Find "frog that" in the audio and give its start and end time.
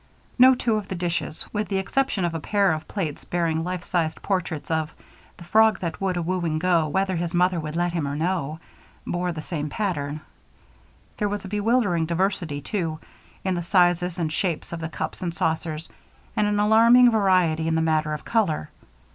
5.43-6.01